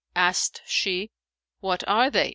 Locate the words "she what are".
0.65-2.09